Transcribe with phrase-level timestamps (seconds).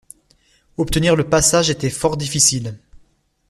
[0.77, 2.79] Obtenir le passage était fort difficile.